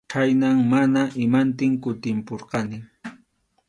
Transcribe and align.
Chhaynam 0.11 0.57
mana 0.71 1.01
imantin 1.23 1.73
kutimpurqani. 1.83 2.77